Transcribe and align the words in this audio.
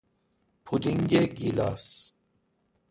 پودینگ 0.65 1.13
گیلاس 1.37 2.13